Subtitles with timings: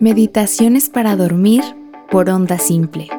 [0.00, 1.62] Meditaciones para dormir
[2.10, 3.10] por onda simple.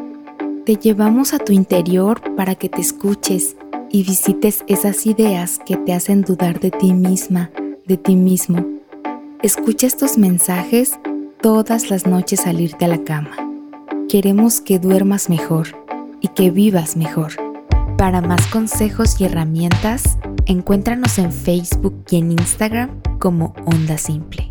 [0.65, 3.56] Te llevamos a tu interior para que te escuches
[3.92, 7.52] y visites esas ideas que te hacen dudar de ti misma,
[7.86, 8.65] de ti mismo.
[9.44, 10.99] Escucha estos mensajes
[11.39, 13.37] todas las noches al irte a la cama.
[14.09, 15.67] Queremos que duermas mejor
[16.20, 17.34] y que vivas mejor.
[17.95, 20.18] Para más consejos y herramientas,
[20.48, 22.89] encuéntranos en Facebook y en Instagram
[23.20, 24.51] como Onda Simple.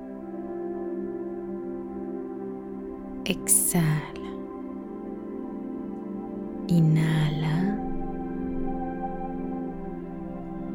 [3.31, 4.29] Exhala.
[6.67, 7.57] Inhala.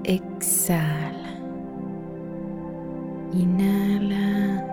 [0.04, 1.32] Exhala.
[3.34, 4.64] Inhala.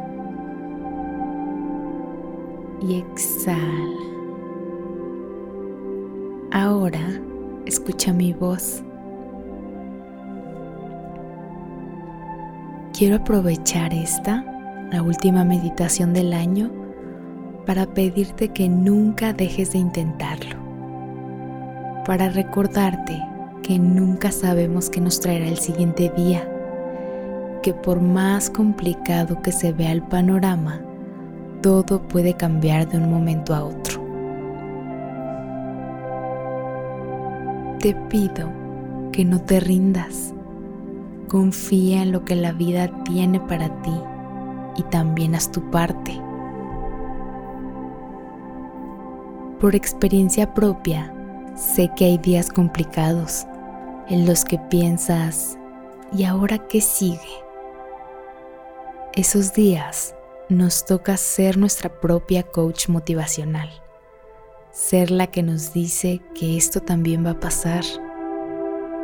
[2.83, 4.05] Y exhala.
[6.53, 7.01] Ahora
[7.65, 8.81] escucha mi voz.
[12.97, 14.45] Quiero aprovechar esta,
[14.89, 16.82] la última meditación del año,
[17.65, 20.57] para pedirte que nunca dejes de intentarlo,
[22.05, 23.21] para recordarte
[23.61, 26.47] que nunca sabemos qué nos traerá el siguiente día,
[27.61, 30.81] que por más complicado que se vea el panorama,
[31.61, 34.03] todo puede cambiar de un momento a otro.
[37.79, 38.51] Te pido
[39.13, 40.33] que no te rindas,
[41.29, 43.95] confía en lo que la vida tiene para ti
[44.75, 46.19] y también haz tu parte
[49.63, 51.13] Por experiencia propia,
[51.55, 53.47] sé que hay días complicados
[54.09, 55.57] en los que piensas,
[56.11, 57.21] ¿y ahora qué sigue?
[59.13, 60.15] Esos días
[60.49, 63.69] nos toca ser nuestra propia coach motivacional,
[64.73, 67.85] ser la que nos dice que esto también va a pasar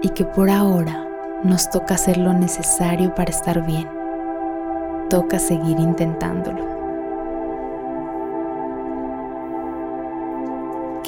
[0.01, 1.07] y que por ahora
[1.41, 3.87] nos toca hacer lo necesario para estar bien.
[5.09, 6.78] Toca seguir intentándolo.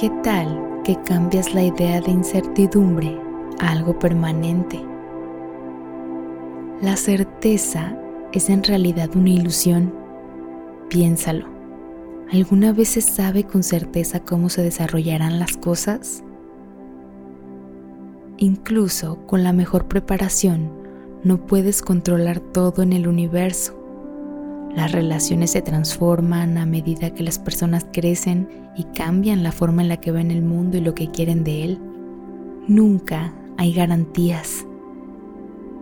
[0.01, 3.22] ¿Qué tal que cambias la idea de incertidumbre
[3.59, 4.84] a algo permanente?
[6.81, 7.95] La certeza
[8.31, 9.94] es en realidad una ilusión.
[10.90, 11.45] Piénsalo.
[12.31, 16.23] ¿Alguna vez se sabe con certeza cómo se desarrollarán las cosas?
[18.40, 20.72] Incluso con la mejor preparación,
[21.23, 23.80] no puedes controlar todo en el universo.
[24.75, 29.89] Las relaciones se transforman a medida que las personas crecen y cambian la forma en
[29.89, 31.79] la que ven el mundo y lo que quieren de él.
[32.67, 34.65] Nunca hay garantías.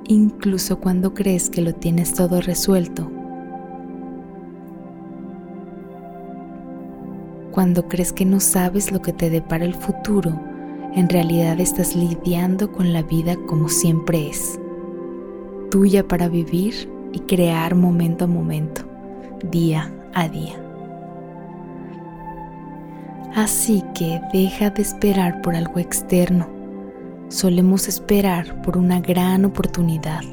[0.07, 3.11] Incluso cuando crees que lo tienes todo resuelto.
[7.51, 10.39] Cuando crees que no sabes lo que te depara el futuro,
[10.95, 14.59] en realidad estás lidiando con la vida como siempre es.
[15.69, 18.81] Tuya para vivir y crear momento a momento,
[19.43, 20.55] día a día.
[23.35, 26.47] Así que deja de esperar por algo externo.
[27.29, 30.23] Solemos esperar por una gran oportunidad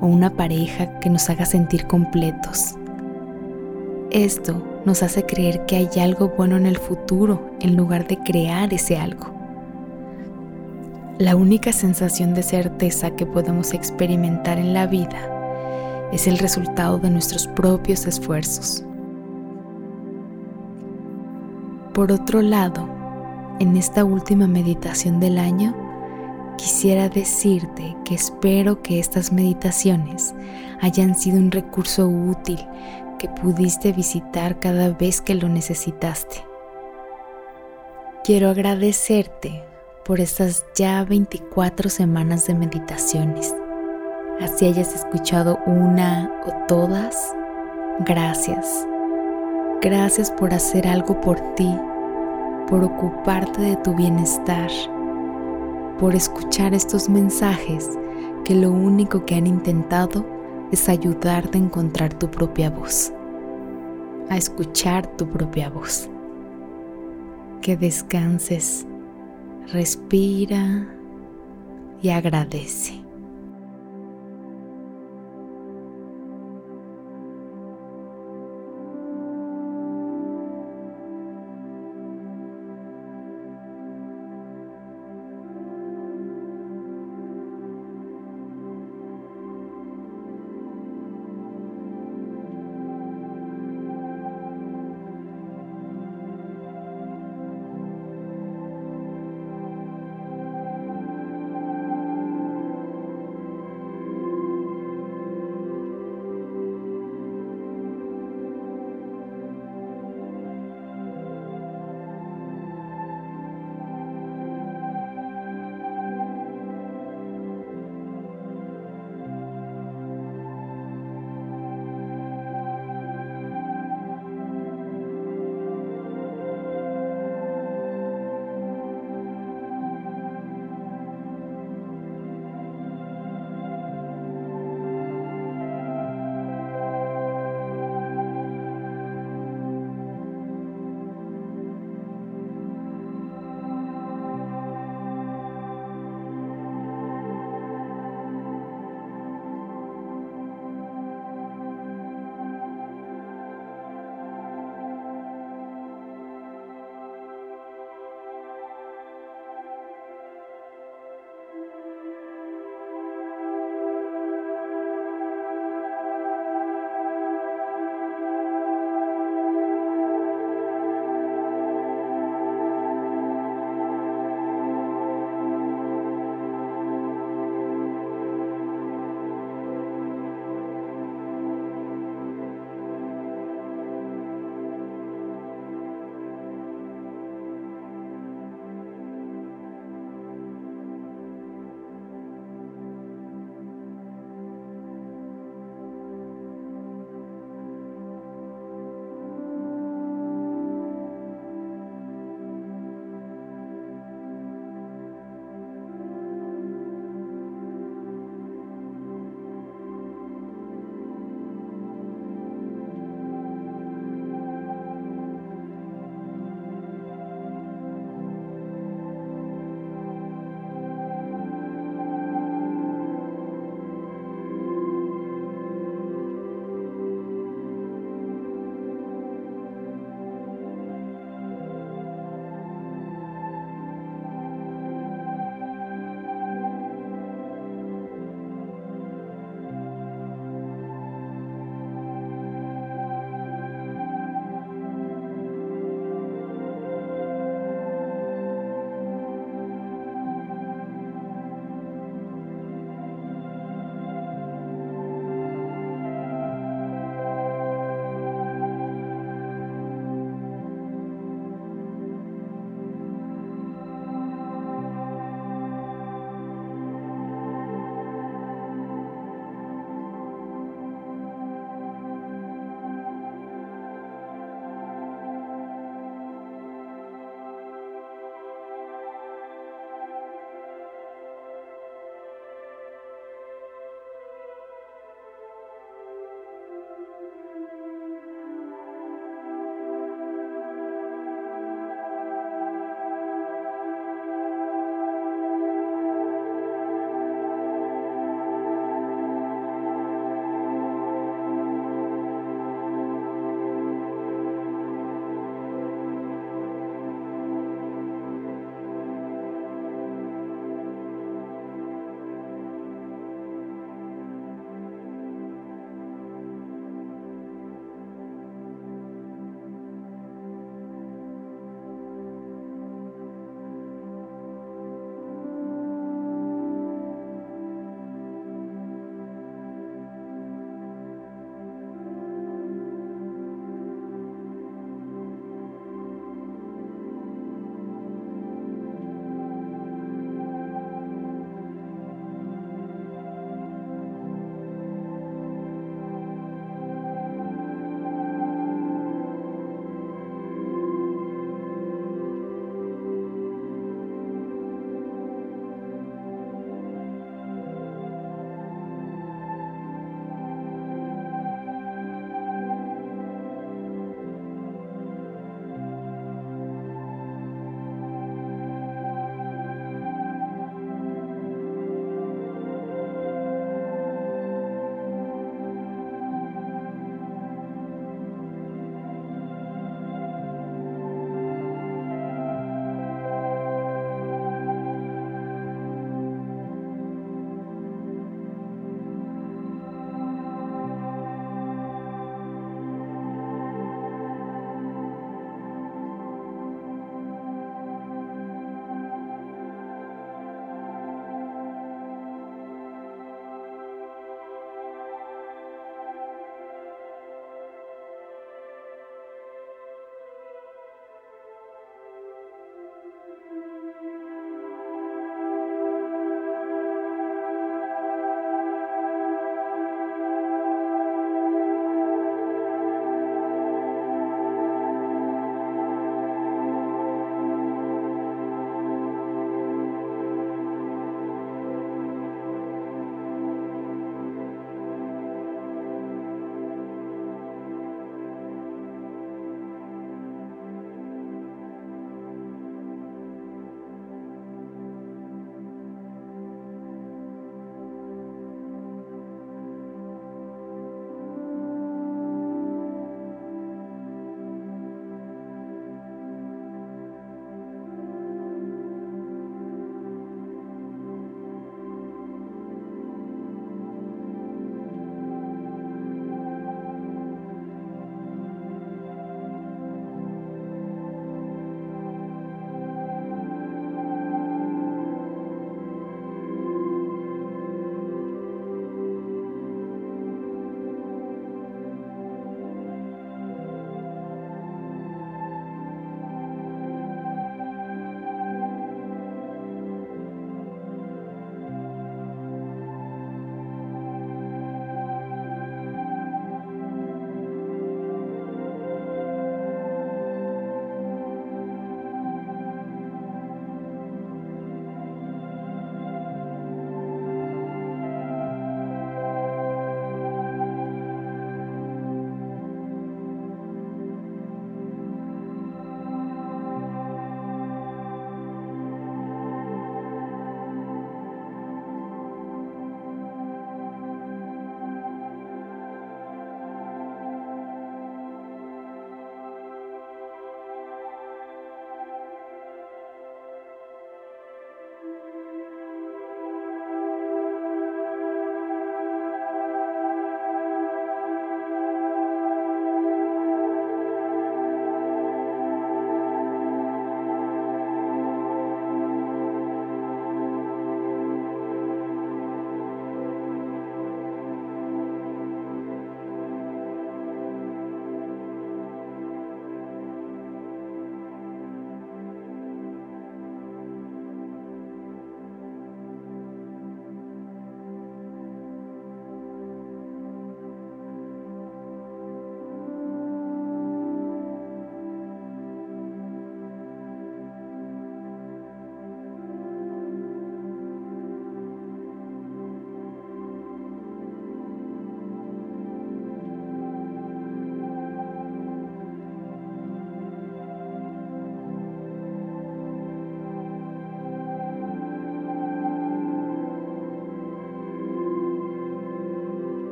[0.00, 2.74] o una pareja que nos haga sentir completos.
[4.10, 8.74] Esto nos hace creer que hay algo bueno en el futuro en lugar de crear
[8.74, 9.32] ese algo.
[11.18, 15.39] La única sensación de certeza que podemos experimentar en la vida
[16.12, 18.84] es el resultado de nuestros propios esfuerzos.
[21.94, 22.88] Por otro lado,
[23.58, 25.74] en esta última meditación del año,
[26.56, 30.34] quisiera decirte que espero que estas meditaciones
[30.80, 32.58] hayan sido un recurso útil
[33.18, 36.44] que pudiste visitar cada vez que lo necesitaste.
[38.24, 39.62] Quiero agradecerte
[40.04, 43.54] por estas ya 24 semanas de meditaciones
[44.40, 47.34] así hayas escuchado una o todas,
[48.00, 48.86] gracias.
[49.82, 51.74] Gracias por hacer algo por ti,
[52.68, 54.70] por ocuparte de tu bienestar,
[55.98, 57.88] por escuchar estos mensajes
[58.44, 60.24] que lo único que han intentado
[60.72, 63.12] es ayudarte a encontrar tu propia voz,
[64.28, 66.08] a escuchar tu propia voz.
[67.60, 68.86] Que descanses,
[69.72, 70.86] respira
[72.00, 73.09] y agradece.